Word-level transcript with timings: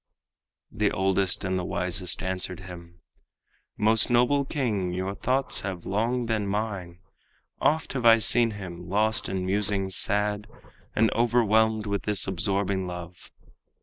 The 0.71 0.89
oldest 0.89 1.43
and 1.43 1.59
the 1.59 1.63
wisest 1.63 2.23
answered 2.23 2.61
him: 2.61 3.01
"Most 3.77 4.09
noble 4.09 4.45
king, 4.45 4.93
your 4.93 5.13
thoughts 5.13 5.61
have 5.61 5.85
long 5.85 6.25
been 6.25 6.47
mine. 6.47 6.97
Oft 7.59 7.93
have 7.93 8.03
I 8.07 8.17
seen 8.17 8.49
him 8.57 8.89
lost 8.89 9.29
in 9.29 9.45
musings 9.45 9.95
sad, 9.95 10.47
And 10.95 11.13
overwhelmed 11.13 11.85
with 11.85 12.01
this 12.05 12.25
absorbing 12.25 12.87
love. 12.87 13.29